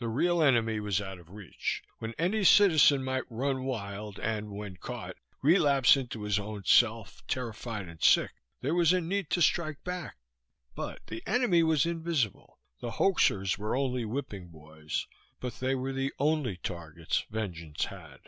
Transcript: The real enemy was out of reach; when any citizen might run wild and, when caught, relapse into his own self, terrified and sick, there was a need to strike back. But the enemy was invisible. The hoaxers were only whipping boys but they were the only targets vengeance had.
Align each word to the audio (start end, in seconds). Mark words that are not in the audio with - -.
The 0.00 0.08
real 0.08 0.42
enemy 0.42 0.80
was 0.80 1.00
out 1.00 1.20
of 1.20 1.30
reach; 1.30 1.84
when 2.00 2.12
any 2.18 2.42
citizen 2.42 3.04
might 3.04 3.22
run 3.30 3.62
wild 3.62 4.18
and, 4.18 4.50
when 4.50 4.76
caught, 4.76 5.14
relapse 5.42 5.96
into 5.96 6.22
his 6.24 6.40
own 6.40 6.64
self, 6.64 7.24
terrified 7.28 7.86
and 7.86 8.02
sick, 8.02 8.32
there 8.62 8.74
was 8.74 8.92
a 8.92 9.00
need 9.00 9.30
to 9.30 9.40
strike 9.40 9.84
back. 9.84 10.16
But 10.74 11.06
the 11.06 11.22
enemy 11.24 11.62
was 11.62 11.86
invisible. 11.86 12.58
The 12.80 12.90
hoaxers 12.90 13.58
were 13.58 13.76
only 13.76 14.04
whipping 14.04 14.48
boys 14.48 15.06
but 15.38 15.60
they 15.60 15.76
were 15.76 15.92
the 15.92 16.12
only 16.18 16.56
targets 16.56 17.24
vengeance 17.30 17.84
had. 17.84 18.18